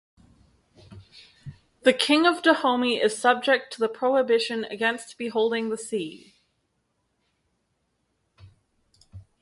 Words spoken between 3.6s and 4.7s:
to the prohibition